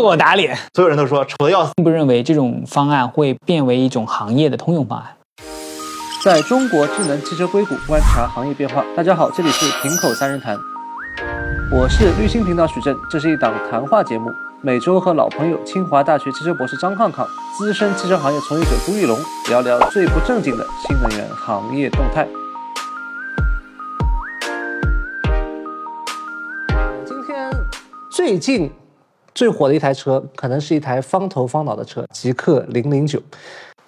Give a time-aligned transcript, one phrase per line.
[0.00, 0.56] 我打脸。
[0.74, 1.72] 所有人都说丑的要死。
[1.76, 5.16] 并不认为这种方案会变为一种行业的通用方案。
[6.22, 8.84] 在中国智能汽车硅谷观察行业变化。
[8.94, 10.58] 大家好，这里是平口三人谈，
[11.72, 17.26] 我是绿星频道许正，这是一档谈话节目，每周和老朋友清华大学汽车博士张康康、
[17.56, 22.28] 资深汽车行业从业者朱玉龙聊聊最不正经的新能源行业动态。
[27.06, 27.50] 今天
[28.10, 28.70] 最近
[29.34, 33.22] 最火的一台车，可能是一台方头方脑的车，极氪零零九。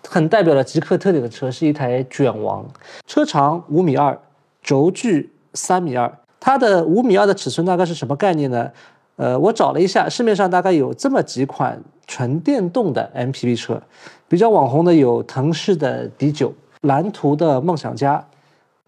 [0.09, 2.67] 很代表了极氪特点的车是一台卷王，
[3.07, 4.19] 车长五米二，
[4.63, 6.13] 轴距三米二。
[6.41, 8.71] 它的五米二的尺寸大概是什么概念呢？
[9.17, 13.81] 呃，我找了一下，市面上大概有这么几款纯电动的 MPV 车，
[14.27, 18.27] 比较网红的有腾势的 D9、蓝图的梦想家、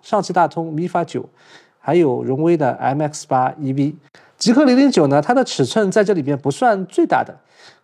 [0.02, 1.24] 上汽大通米法九，
[1.78, 3.94] 还有荣威的 MX 八 EV。
[4.44, 7.34] 极氪零零九呢，它的尺寸在这里边不算最大的，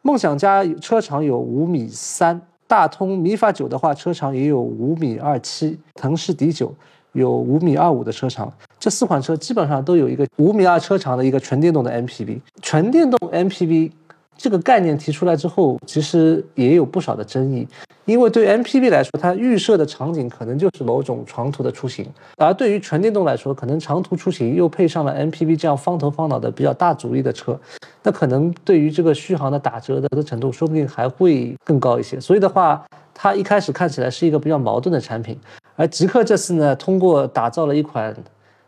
[0.02, 2.38] 梦想家车长有五米三。
[2.68, 6.74] 大通米法九的话，车长也有五米二七；腾势 D 九
[7.12, 8.52] 有五米二五的车长。
[8.78, 12.38] 这四款车基本上都有一个五米二车长的一个纯电动的 MPV。
[12.60, 13.92] 纯电动 MPV。
[14.40, 17.68] 这个概念提出来之后，其实也有不少的争议，
[18.06, 22.06] 因为对 MPV 来说，它预设的场景可能就是某种长途的出行，
[22.38, 27.60] 而对于纯电动来说，可能长途出行又配上了 MPV 这样方头方脑的比较大阻力的车，
[28.02, 32.18] 那可能对于这个续航的打折的程度，说不定还会更高一些。
[32.18, 35.38] 所以的话，它一开始看起来是一个比较矛盾的产品，
[35.76, 38.16] 而极氪这次呢，通过打造了一款。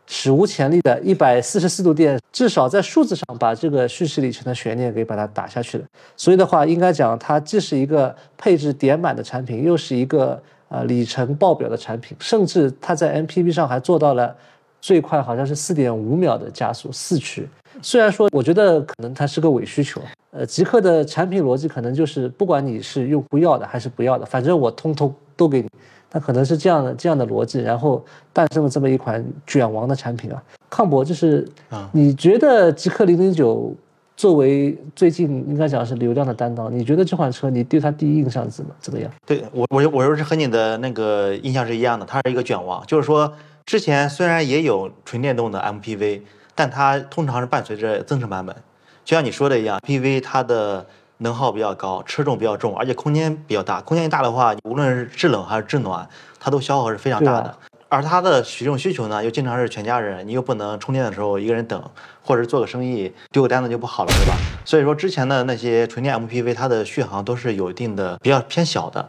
[0.05, 5.85] 史无前例的一百四十四度电，至少在数字上把这个蓄势里程的悬念给把它打下去了。
[6.17, 14.35] 所以的话，应该讲它既是一个配置点满的产品，又是一个呃里程爆表的产品，甚至它在 MPV 上还做到了
[14.81, 17.47] 最快好像是四点五秒的加速四驱。
[17.81, 20.01] 虽然说我觉得可能它是个伪需求，
[20.31, 25.69] 呃，极客的产品逻辑可能就是不管你是用户要的还是不要的，反正我通通都给你。
[26.13, 30.41] 那可能是这样的这样的逻辑，然后诞生了这么一款卷王的产品啊。
[30.69, 33.75] 康博，就是啊，你觉得极氪零零九
[34.15, 39.11] 作为最近应该讲是流量的担当，你觉得这款车你对它第一印象怎么怎么样？
[39.25, 43.33] 对我我我说是和你的那个印象是一样的，它是一个卷王，就是说
[43.65, 46.21] 之前虽然也有纯电动的 MPV，
[46.53, 48.55] 但它通常是伴随着增程版本，
[49.03, 50.85] 就像你说的一样，PV 它的。
[51.23, 53.79] 能耗比较高，车重比较重，而且空间比较大。
[53.81, 56.07] 空间一大的话，无论是制冷还是制暖，
[56.37, 57.57] 它都消耗是非常大的。
[57.87, 61.81] 而它的使用需求呢，又经常是全家人，你又不能充电的时候一个人等，
[62.21, 64.35] 或者做个生意丢个单子就不好了，对吧？
[64.65, 69.07] 所以说之前的那些纯电 MPV，它的续航都是有一定的比较偏小的。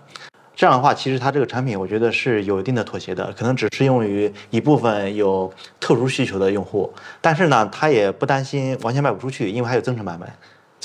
[0.55, 6.93] 这样的话，其实它这个产品我觉得是有一定的妥协的，可能只适用于一部分有特殊需求的用户。
[7.21, 10.29] 但是呢，它也不担心完全卖不出去，因为还有增程版本。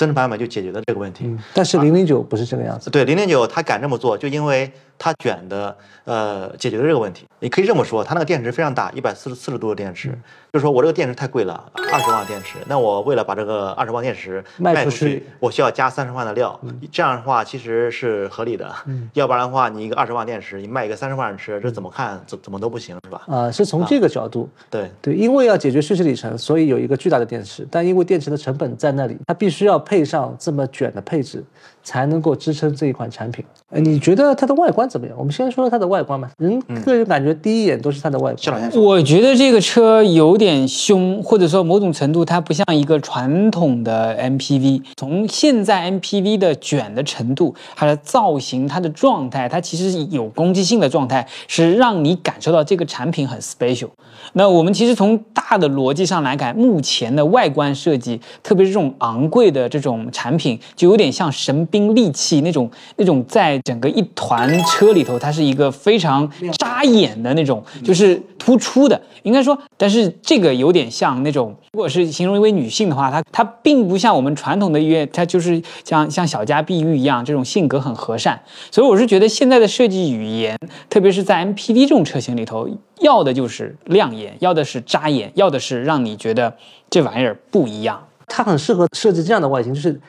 [0.00, 2.88] 增值版本就解决了这个问题，但是零零九不是这个样子。
[2.88, 7.26] 对，零零九他敢这么做，就因为他卷的，呃，解决了这个问题。
[7.38, 10.18] 你可以这么说，它那个电池非常大，一百四十四十度的电池，
[10.52, 16.58] 就是说我这个电池太贵了，二十万电池，那我为了把这个二十万电池卖出去，我需要加三十万的料，
[16.90, 18.72] 这样的话其实是合理的。
[19.14, 23.22] 要不然的话，你一个二十万电池，你卖一个三十万的车，这怎么看怎怎么都不行，是吧？
[23.26, 24.48] 啊，是从这个角度。
[24.70, 29.80] 对对，因为要解决蓄势里程，所以有一个巨大的电池，但因为电池的成本在那里，它必须要。
[29.90, 31.42] 配上这么卷的配置，
[31.82, 33.44] 才能够支撑这一款产品。
[33.70, 35.14] 哎，你觉得它的外观怎么样？
[35.16, 36.28] 我们先说说它的外观吧。
[36.38, 38.70] 人个人感觉第一眼都是它的外观。
[38.74, 44.82] 我觉得这个车有点凶，或者说某种程度它不像一个传统的 MPV。
[44.96, 53.90] 从现在 MPV 的卷的程度、它的造型、它的状态，它其实有攻击性的状态，是让你感受到这个产品很 special。
[54.32, 69.00] 那我们其实从大的逻辑上来看，目前的外观设计，特别是这种昂贵的这种产品，就有点像神兵利器那种那种，在整个一团车里头，它是一个非常扎眼的那种，就是突出的。
[69.22, 78.40] 应该说，但是这个有点像那种，如果是形容一位女性的话，她她并不像我们传统的医院，她就是像像小家碧玉一样，这种性格很和善。
[78.70, 80.58] 所以我是觉得现在的设计语言，
[80.88, 82.68] 特别是在 MPV 这种车型里头。
[83.00, 86.54] 要的就是亮眼，要的是扎眼，要的是让你觉得
[86.90, 87.98] 这玩意儿不一样。
[88.32, 90.00] 它很适合设计这样的外形，就是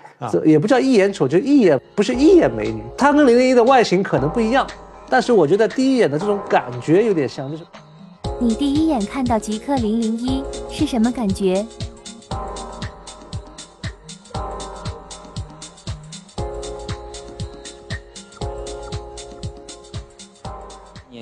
[0.46, 2.82] 也不叫一眼丑，就一眼不是一眼美女。
[2.96, 4.66] 它跟零零一的外形可能不一样，
[5.10, 7.64] 但是我觉得第一眼的这种感觉有点像，就是
[8.40, 11.66] 你第一眼看到极客零零一是什么感觉？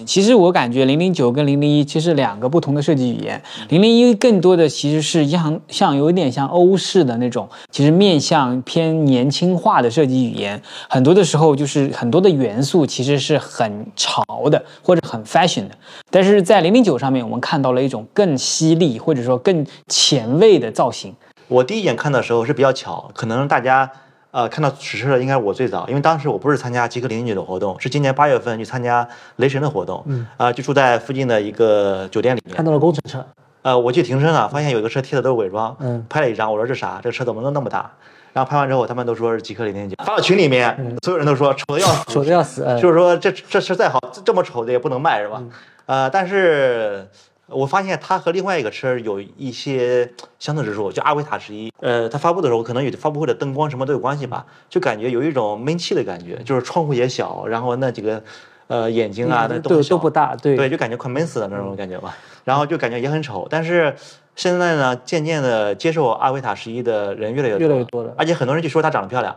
[0.10, 3.40] 其实我感觉零零九跟零零一其实两个不同的设计语言，
[3.70, 10.60] 零零一更多的其实是像像有点像欧式的那种，其实面向偏年轻化的设计语言，
[10.90, 15.76] 很多的时候就是很多的元素其实是很潮的或者很 fashion 的，
[16.10, 21.14] 但是在零零九上面我们看到了一种更犀利或者说更前卫的造型。
[21.48, 23.92] 我第一眼看的时候是比较巧，可能大家
[24.32, 33.26] 呃看到实车的应该我最早，因为当时我不是参加极客零零九的活动，是今年八月份去参加雷神的活动，嗯啊、就住在附近的一个酒店里面看，到了工程车，
[33.64, 37.00] 呃，我去停车呢，发现有一个车贴的都是伪装，嗯拍了一张，我说这啥？
[37.04, 37.92] 这车怎么能那么大？
[38.32, 45.38] 然后拍完之后，他们都说是极客零零九，发到群里面，所有人都说丑的 要死，嗯丑的要死，呃就是说这这车再好，这么丑的也不能卖是吧？
[45.40, 45.52] 嗯
[45.88, 47.08] 呃，但是
[47.52, 51.72] 我发现它和另外一个车有一些相似之处，就阿维塔十一。
[51.80, 58.22] 呃，它发布的时候可能与发布会的灯光什么都有关系吧，就感觉有一种闷气的感觉，就是窗户也小，然后那几个
[58.68, 62.16] 呃眼睛啊，那都都不大，对对，就感觉快闷死了那种感觉吧。
[62.46, 63.96] 然后就感觉也很丑，但是
[64.36, 69.36] 现在呢，渐渐的接受阿维塔十一的人越来越多，越来越多了而且很多人就说它长得漂亮，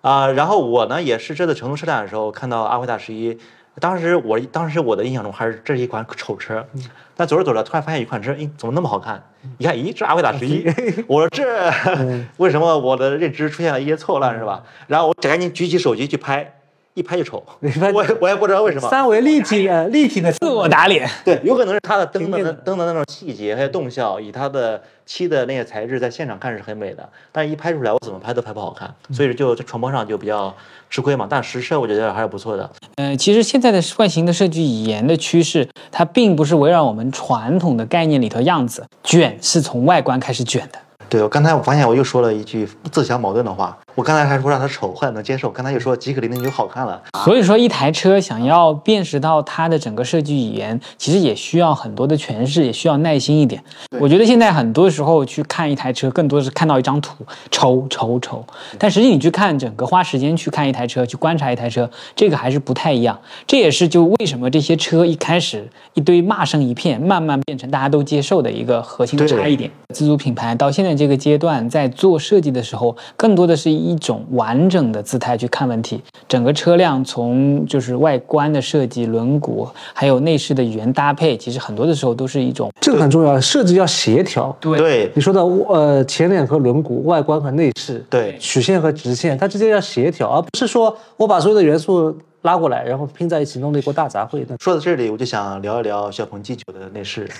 [0.00, 3.38] 啊、然后我呢也是这次成都车展的时候看到阿维塔十一，
[3.80, 6.66] 当时我当时我的印象中还是这是一款丑车，
[7.14, 9.22] 但走着走着突然发现一款车，哎，怎么那么好看？
[9.58, 10.64] 一看，咦，这阿维达十一，
[11.06, 11.70] 我说这
[12.38, 14.62] 为什么我的认知出现了一些错乱是吧？
[14.86, 16.60] 然后我赶紧举起手机去拍，
[16.96, 17.44] 一拍就丑，
[17.92, 18.88] 我也我也不知道为什么。
[18.88, 30.54] 三维立体的立体的自我打脸，对，有可能是它的灯的灯的那种细节还有动效，以它的漆的那些材质，在现场看是很美的，但是一拍出来，我怎么拍都拍不好看，所以就在传播上就比较
[30.88, 31.26] 吃亏嘛。
[31.28, 32.70] 但实车我觉得还是不错的。
[32.96, 40.78] 呃，其实现在的外形的设计语言的趋势，它并不是围绕我们传统的概念里头样子，卷是从外观开始卷的。
[41.10, 47.02] 对，我刚才我发现我又说了一句自相矛盾的话，我刚才还说让它丑，后来能接受，刚才又说极客零零九好看了。
[47.24, 53.64] 所以说，一台车想要辨识到它的整个设计语言，其实也需要很多的诠释，也需要耐心一点。
[53.98, 58.44] 我觉得现在很多时候去看一台车，更多是看到一张图，丑丑丑。
[58.78, 63.18] 但实际你去看整个花时间去看一台车，去观察一台车，这个还是不太一样。
[63.46, 69.70] 这也是就为什么这些车一开始一堆骂声一片，慢慢变成大家都接受的一个核心的差异点。
[69.94, 76.02] 自主品牌到现在这个阶段，在做设计的时候，更多的是一种完整的姿态去看问题。
[76.28, 84.54] 整个车辆从就是外观的设计、轮毂，还有内饰的语言搭配，其实很多的时候都是一种这个很重要，设计要协调。
[84.60, 94.46] 对对你说的呃前脸和轮毂、外观和内饰，对曲线和直线，它之间要协调，而不是说我把所有的元素拉过来，然后拼在一起，弄了一锅大杂烩。
[94.48, 97.28] 那说到这里，我就想聊一聊小鹏 G 九的内饰。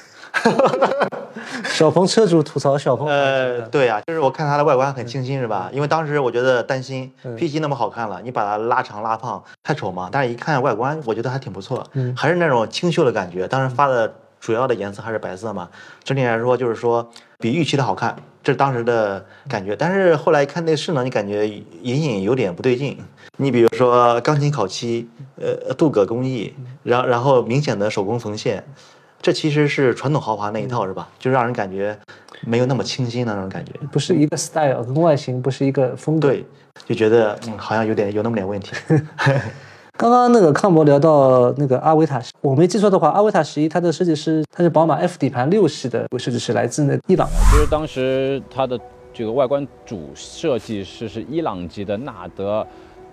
[1.68, 5.70] 小鹏车主吐槽小鹏，呃，对呀、就是我看它的外观很清新，是吧？
[5.72, 10.08] 因为当时我觉得担心 P 七那么好看了，你把它拉长拉胖太丑嘛。
[10.10, 11.86] 但是一看外观，我觉得还挺不错，
[12.16, 13.46] 还是那种清秀的感觉。
[13.46, 15.68] 当时发的主要的颜色还是白色嘛，
[16.02, 17.08] 整体来说就是说
[17.38, 18.16] 比预期的好看，
[18.46, 19.74] 这是当时的感觉。
[19.74, 22.96] 但是后来一看内饰呢，你感觉隐隐有点不对劲。
[23.38, 26.54] 你比如说钢琴烤漆，呃，镀铬工艺，
[26.84, 28.62] 然后然后明显的手工缝线，
[29.20, 31.08] 这其实是传统豪华那一套是吧？
[31.18, 31.98] 就让人感觉
[32.42, 33.72] 没有那么清新的那种感觉。
[33.90, 36.28] 不是一个 style，跟外形不是一个风格。
[36.28, 36.44] 对，
[36.86, 38.70] 就觉得嗯，好像有点有那么点问题。
[39.98, 47.26] 刚刚那个康博聊到那个阿维塔，我没记错的话，阿维塔十一它的设计师它是宝马 F 底盘六系的设计师，来自那伊朗。
[47.50, 48.78] 其实当时它的
[49.14, 52.66] 这个外观主设计师是伊朗籍的纳德，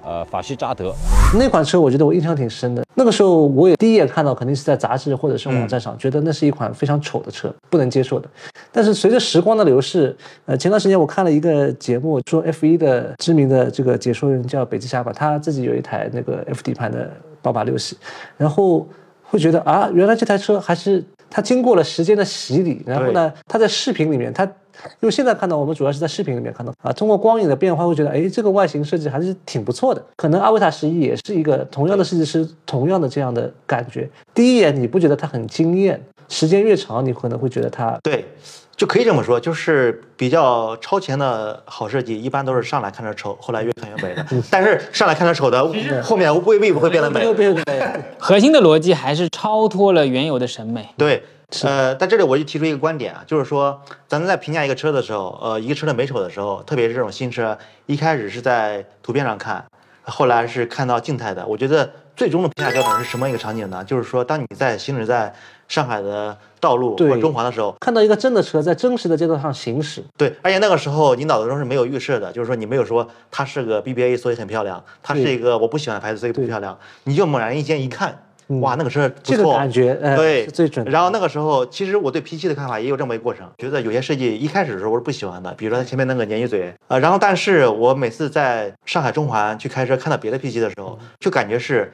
[0.06, 0.94] 呃，法系扎德。
[1.38, 2.84] 那款车我觉得我印象挺深的。
[2.96, 8.30] 那个时候我也第一眼看到，肯定是在杂志或者是网站上，觉得那是一款非常丑的车，不能接受的。
[8.72, 17.10] 但是随着时光的流逝，呃，前段时间我看了一个节目，说 F1 的知名的这个解说人叫北极侠吧，他自己有一台那个 F 底盘的
[17.42, 17.98] 宝马六系，
[18.38, 18.88] 然后
[19.24, 24.48] 会觉得啊，原来这台车还是它经过了时间的洗礼，然后呢，它在视频里面它。
[25.00, 30.04] 因为现在看到，我们主要是在视频里面看到啊，通过光影的变化，会觉得，哎，这个外形设计还是挺不错的。
[30.16, 34.10] 可能阿维塔十一也是一个同样的设计师，同样的这样的感觉。
[34.34, 38.26] 第一眼你不觉得它很惊艳，时间越长，你可能会觉得它对，
[38.76, 44.26] 就可以这么说，就是比较超前的好设计，一般都是上来看着丑，后来越看越美的。
[44.50, 45.64] 但是上来看着丑的，
[46.02, 47.24] 后面未必不会变得美
[48.18, 50.90] 核心的逻辑还是超脱了原有的审美。
[50.98, 51.24] 对，
[51.64, 59.64] 呃，在这里我就提出一个观点啊，就是说，咱们在评价一个车的时候，呃，一个车的美丑的时候，特别是这种新车，一开始是在图片上看，
[60.02, 61.46] 后来是看到静态的。
[61.46, 63.84] 我觉得最终的评价标准是什么一个场景呢？
[63.84, 65.34] 就是说，当你在行驶在
[65.68, 78.24] 上海的道路或中环的时候，看到一个真的车在真实的街道上行驶，对，而且那个时候你脑子中是没有预设的，就是说你没有说它是个 BBA，所以很漂亮，它是一个我不喜欢的牌子，所以不漂亮，你就猛然一间一看，
[78.60, 79.58] 哇，那个车不这个错。
[79.58, 80.46] 感觉，呃，对。
[80.46, 80.92] 是最准的。
[80.92, 91.92] 然后那个时候，其实我对 P7 的看法也有这么一个过程，觉得有些设计一开始的时候我是不喜欢的，比如说它前面那个鲶鱼嘴，呃，然后但是我每次在上海中环去开车看到别的 P7 的时候，就感觉是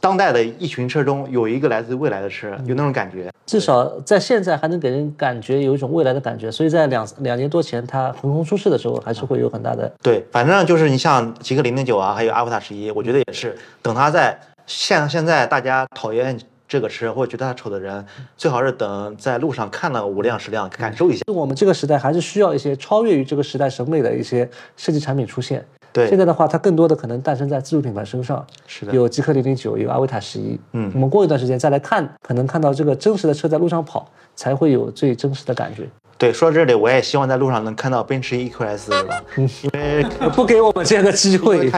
[0.00, 3.30] 当代的一群车中有一个来自未来的车，有那种感觉。
[3.46, 16.38] 至少在现在还能给人感觉有一种未来的感觉，所以在两两年多前它横空出世的时候，还是会有很大的对，反正就是你像极氪零零九啊，还有阿维塔十一，我觉得也是，等它在现现在大家讨厌
[16.68, 18.04] 这个车或者觉得它丑的人，
[18.36, 21.22] 最好是等在路上看了五辆十辆，感受一下。
[21.26, 25.64] 我们这个时代还是需要一些超越于这个时代审美的一些设计产品出现。
[25.92, 30.58] 对现在的话，它更多的可能诞生在自主品牌身上，是的有极客零零九，有阿维塔十一。
[30.72, 35.86] 嗯我们过一段时间再来看，可能看到这个真实的车在路上跑，才会有最真实的感觉。
[36.16, 40.02] 对，说到这里，我也希望在路上能看到奔驰 EQS 了，因为
[40.34, 41.70] 不给我们这样的机会，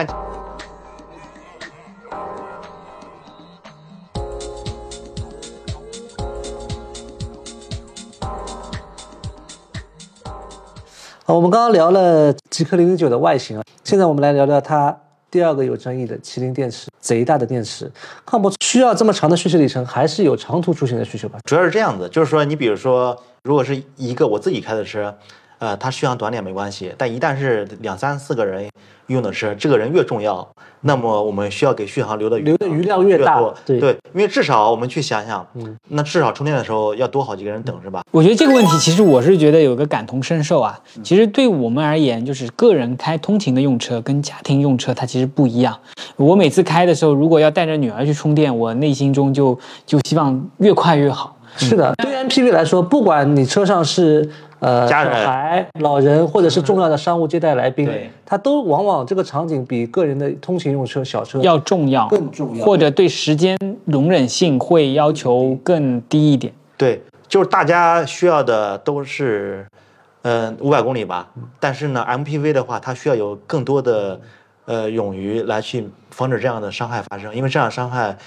[11.27, 14.95] 好，我们刚刚聊了极氪零零九的外形啊，现在我们来聊聊它
[15.31, 17.91] 第二个有争议的麒麟电池，贼大的电池。
[18.23, 21.39] 抗博需要这么长的续航里程，还是有长途出行的需求吧？
[21.45, 25.17] 主要是这样子，就是说你比如说，如果是一个我自己开的车，
[25.57, 28.69] 呃，它续航短点没关系，但一旦是两三四个人
[29.07, 30.47] 用的是，这个人越重要，
[30.81, 33.53] 那么我们需要给续航留的留的余量越大多。
[33.65, 38.01] 对对，因为至少我们去想想，嗯，那至少充电的时候要多好几个人等，是吧？
[38.11, 40.79] 我觉得这个问题其实我是觉得有个感同身受啊。
[41.03, 45.77] 其实对我们而言，就是个人开通勤的用车跟家庭用车它其实不一样。
[46.15, 51.34] 我每次开的时候，如果要带着女儿去充电，我内心中就就希望越快越好。
[51.57, 66.51] 是的，对于 MPV 来说，不管你车上是呃家人小孩、老人，或者是重要的商务接待来宾对，它都往往这个场景比个人的通勤用车小车要重要，更重要或者对时间容忍性会要求更低一点。
[66.77, 69.65] 对，就是大家需要的都是，
[70.23, 71.29] 嗯、五百公里吧。
[71.59, 74.19] 但是呢，MPV 的话，它需要有更多的，
[74.65, 78.17] 呃，勇于来去防止这样的伤害发生，因为这样伤害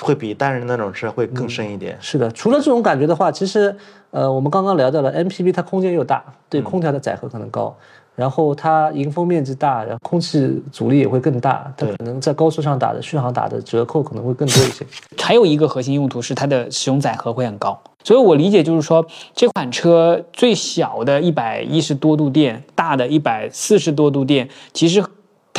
[0.00, 1.96] 会比单人那种车会更深一点。
[2.00, 3.74] 是的，除了这种感觉的话，其实
[4.10, 7.76] 呃，我们刚刚聊到了 MPV，它空间又大，对空调的载荷可能高，
[8.14, 14.86] 然后它迎风面积大，然后空气阻力也会更大，它可能在高速上打的续航打的折扣可能会更多一些。
[15.20, 25.04] 还有一个核心用途是它的使用载荷会很高，所以我理解就是说，这款车最小的一百一十多度电，大的一百四十多度电，其实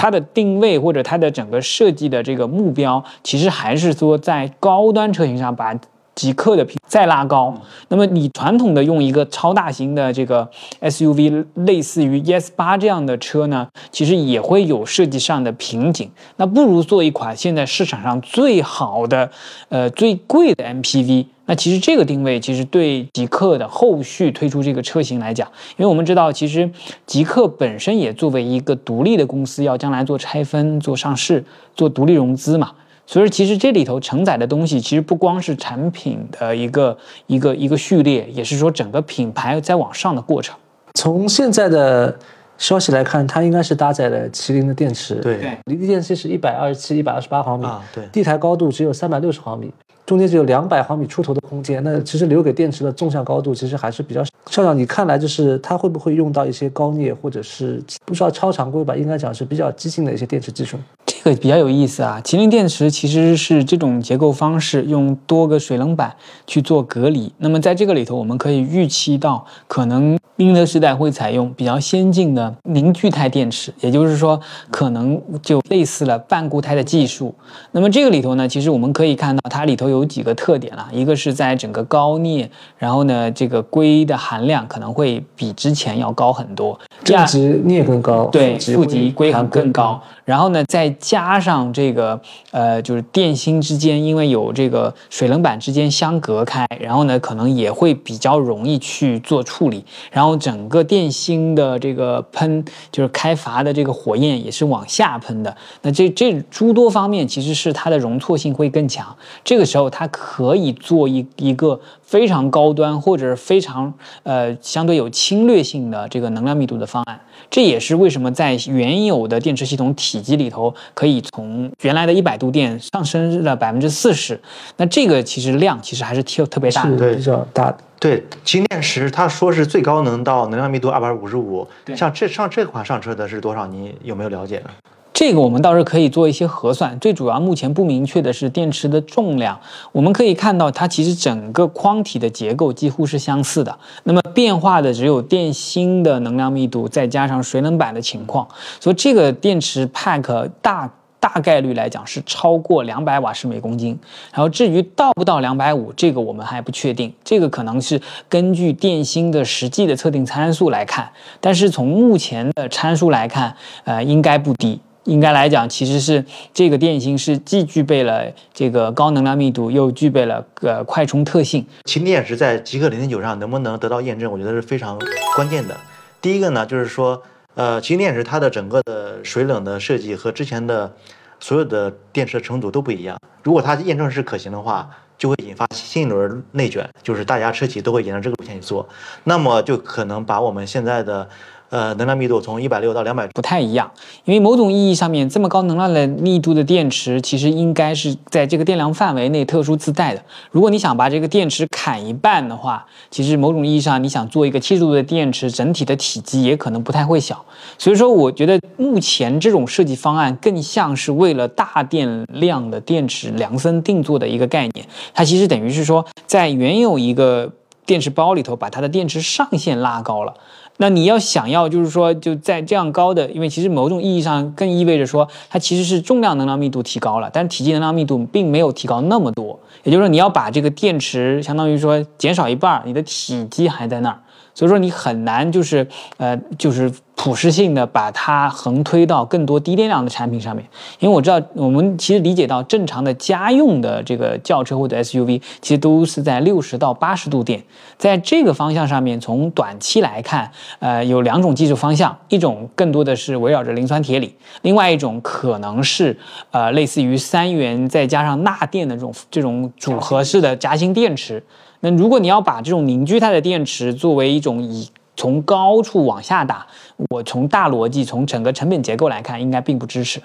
[0.02, 5.78] 它的定位或者它的整个设计的这个目标，其实还是说在高端车型上把
[6.20, 7.56] 极客的品再拉高。
[7.88, 10.46] 那么你传统的用一个超大型的这个
[10.82, 16.12] SUV，类似于 ES 八这样的车呢，其实也会有设计上的瓶颈。
[16.36, 19.32] 那不如做一款现在市场上最好的、
[19.70, 21.28] 呃最贵的 MPV。
[21.46, 25.48] 那其实这个定位其实对极客的后续推出这个车型来讲，
[25.78, 26.70] 因为我们知道，其实
[27.06, 31.46] 极客本身也作为一个独立的公司，要将来做拆分、做上市、
[31.78, 32.74] 做独立融资嘛。
[33.10, 40.56] 所以其实这里头承载的东西，其实不光是产品的一个一个一个序列，也是说整个品牌在往上的过程。
[40.94, 42.16] 从现在的
[42.60, 49.74] 消息来看，它应该是搭载了麒麟的电池，对离地间隙是一百二十七、一百二十八毫米，啊，对，地台高度只有三百六十毫米，
[50.06, 51.84] 中间只有两百毫米出头的空间。
[51.84, 54.30] 那其实留给电池的纵向高度其实还是比较少。
[54.52, 58.96] 校长，你看来就是它会不会用到一些高镍或者是不知道超常规吧？
[58.96, 60.78] 应该讲是比较激进的一些电池技术。
[61.22, 66.16] 这个比较有意思啊，麒麟电池其实是这种结构方式，用多个水冷板
[66.48, 67.30] 去做隔离。
[67.40, 74.40] 那么在这个里头，我们可以预期到，可能宁德时代会采用比较先进的凝聚态电池，也就是说，
[74.72, 77.36] 可能就类似了半固态的技术。
[77.74, 86.80] 那么这个里头呢，其实我们可以看到它里头有几个特点啦，一个是在整个高镍，然后呢，这个硅的含量可能会比之前要高很多。
[87.04, 90.02] 第二正极镍更高，对，负极硅含含更高。
[90.24, 92.18] 然后呢，再加上这个
[92.52, 99.84] 呃，就是电芯之间，因为有这个水冷板之间相隔开，然后呢，可能也会比较容易去做处理。
[100.12, 105.56] 然后整个电芯的这个喷，就是开阀的这个火焰也是往下喷的。
[105.82, 109.16] 那这这诸多方面其实是它的容错性会更强。
[109.44, 113.94] 这个时候它可以做一一个非常高端或者是非常
[114.24, 117.20] 呃相对有侵略性的这个能量密度的方案。
[117.50, 124.40] 这也是为什么在原有的电池系统体积里头，可以从原来的一百度电上升了百分之四十。
[124.78, 126.98] 那这个其实量其实还是特特别大的。
[126.98, 127.78] 是比较大的。
[128.00, 133.68] 对，麒麟电池它说是最高能到能量密度二百五十五，像这上这款上车的是多少？
[133.68, 134.70] 你有没有了解呢？
[135.12, 136.98] 这个我们倒是可以做一些核算。
[137.00, 139.60] 最主要目前不明确的是电池的重量。
[139.92, 143.78] 我们可以看到，它其实整个框体的结构几乎是相似的。
[144.06, 148.48] 那么变化的只有电芯的能量密度，再加上水冷板的情况。
[148.80, 150.90] 所以这个电池 pack 大。
[151.20, 154.00] 大概率来讲是超过两百瓦时每公斤，
[154.32, 161.12] 然后至于到不到两百五，这个我们还不确定，这个可能是根据电芯的实际的测定参数来看，
[161.42, 166.24] 但是从目前的参数来看，呃，应该不低，应该来讲其实是
[166.54, 168.24] 这个电芯是既具备了
[168.54, 171.66] 这个高能量密度，又具备了呃快充特性。
[171.84, 174.98] 氢电池在极氪零零九上能不能得到验证，我觉得是非常
[175.36, 175.76] 关键的。
[176.22, 177.22] 第一个呢，就是说。
[177.60, 180.96] 呃，氢电池它的整个的水冷的设计和之前的
[181.42, 183.20] 所有的电池的程度都不一样。
[183.44, 188.88] 如果它验证是可行的话，就会引发新一轮内卷，就是大家车企都会沿着这个路线去做，
[189.26, 191.28] 那么就可能把我们现在的。
[191.70, 193.92] 呃，能量密度从一百六到两百不太一样，
[194.26, 200.24] 因为某种意义上面，这么高能量的密度的电池，其实应该是在这个电量范围内特殊自带的。
[200.50, 207.46] 如果你想把这个电池砍一半的话，其实某种意义上你想做一个七十度的电池，整体的体积也可能不太会小。
[207.78, 214.84] 所以说，我觉得目前这种设计方案更像是为了大电量的电池量身定做的一个概念。
[215.14, 217.52] 它其实等于是说，在原有一个
[217.86, 220.34] 电池包里头，把它的电池上限拉高了。
[220.82, 229.60] 那你要想要，就是说，就在这样高的，因为其实某种意义上更意味着说，它其实是重量能量密度提高了，但是体积能量密度并没有提高那么多。
[229.84, 234.20] 也就是说，你要把这个电池相当于说减少一半，你的体积还在那儿。
[234.56, 240.66] 所以说你很难就是呃就是普适性的把它横推到更多低电量的产品上面，
[241.00, 247.62] 因为我知道我们其实理解到正常的家用的这个轿车或者 SUV 其实都是在六十到八十度电，
[247.98, 250.50] 在这个方向上面，从短期来看，
[250.80, 256.18] 呃有两种技术方向，一种更多的是围绕着磷酸铁锂，另外一种可能是
[256.52, 261.44] 呃类似于三元再加上钠电的这种这种组合式的夹心电池。
[261.82, 264.88] 那如果你要把这种凝聚态的电池作为一种以
[265.20, 266.66] 从高处往下打，
[267.10, 270.22] 我从大逻辑从整个成本结构来看，应该并不支持。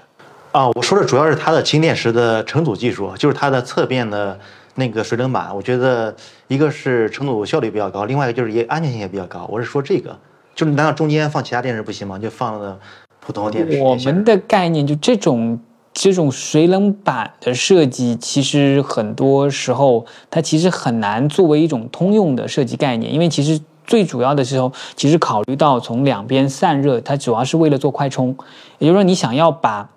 [0.53, 4.39] 啊，我说的主要是它的轻电池的成组技术，就是它的侧边的
[4.77, 6.15] 那个水冷板，我觉得
[6.47, 9.49] 一个是成组效率比较高，另外一个就是也安全性也比较高。
[9.51, 10.17] 我是说这个，
[10.55, 12.17] 就是难道中间放其他电池不行吗？
[12.17, 12.79] 就放了
[13.19, 13.81] 普通电池。
[13.81, 15.59] 我们的概念就这种。
[15.97, 28.37] 这种水冷板的设计，其实很多时候它其实很难作为一种通用的设计概念，因为其实最主要的时候，其实考虑到从两边散热，它主要是为了做快充，
[28.79, 29.89] 也就是说你想要把。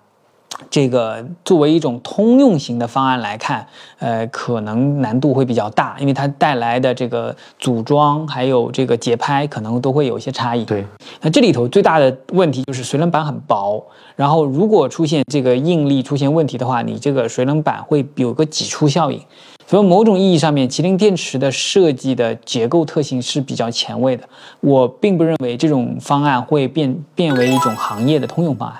[0.70, 3.66] 这个作为一种通用型的方案来看，
[3.98, 10.64] 呃，可能难度会比较大，因为它带来的这个组装还有这个节拍可能都会有一些差异。
[10.64, 10.84] 对，
[11.20, 13.82] 那这里头最大的问题就是水冷板很薄，
[14.16, 19.20] 然后如果出现这个应力出现问题的话，你这个水冷板会有个挤出效应。
[19.66, 24.26] 所以某种意义上面，麒麟电池的设计的结构特性是比较前卫的。
[24.60, 28.78] 我并不认为这种方案会变变为一种行业的通用方案。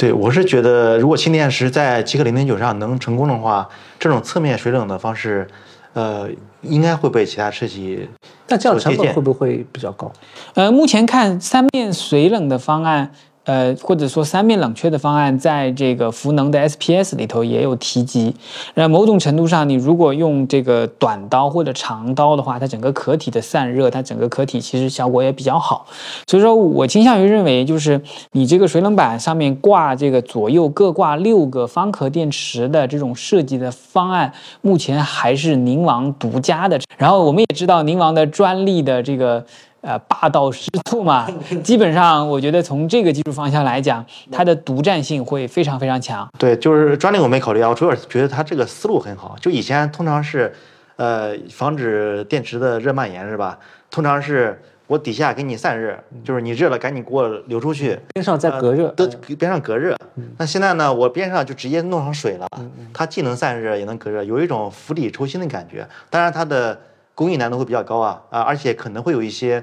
[0.00, 5.46] 对，我是觉得，如果氢电池在极氪零点九上能成功的话，这种侧面水冷的方式，
[5.92, 6.26] 呃，
[6.62, 8.08] 应该会被其他车企。
[8.48, 10.10] 那这样成本会不会比较高？
[10.54, 13.12] 呃，目前看三面水冷的方案。
[13.50, 18.32] 呃，或者说三面冷却的方案，在这个福能的 SPS 里头也有提及。
[18.74, 25.84] 那某种程度上，你如果用这个短刀或者长刀的话，它整个壳体的散热，它整个壳体其实效果也比较好。
[26.28, 36.78] 所以说我倾向于认为，就是你这个水冷板上面挂这个左右各挂六个方壳电池的这种设计的方案，目前还是宁王独家的。
[36.96, 39.44] 然后我们也知道宁王的专利的这个。
[39.82, 41.26] 呃，霸道失速嘛，
[41.64, 46.28] 基本上我觉得从这个技术方向来讲，它的独占性会非常非常强。
[46.38, 49.34] 对，就是专利我没考虑啊，我主要是觉得它这个思路很好。
[49.40, 50.52] 就以前通常是，
[50.96, 53.58] 呃，防止电池的热蔓延是吧？
[53.90, 59.06] 通常是我底下给你散热，就是你热了赶紧给我流出去，边上再隔热，都
[59.38, 59.96] 边上隔热。
[60.36, 62.46] 那现在呢，我边上就直接弄上水了，
[62.92, 65.88] 它既能散热也能隔热，有一种釜底抽薪的感觉。
[66.10, 66.78] 当然它的。
[67.20, 69.62] 工艺难度会比较高啊啊，而且可能会有一些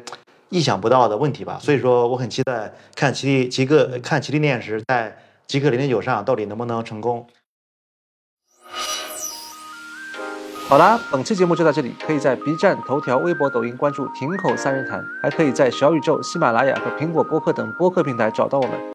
[0.50, 5.18] 意想不到的问题吧，所以说我很期待看奇力极个看奇力电池在
[5.48, 7.26] 极客零零九上到底能不能成功。
[10.70, 18.94] 好啦，本期节目就到这里，可以在 B 站、头条、微博、抖音关注“亭口三人谈”，还可以在小宇宙、喜马拉雅和苹果播客等播客平台找到我们。